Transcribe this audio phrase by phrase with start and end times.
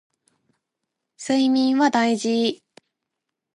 [1.15, 2.63] 睡眠は大事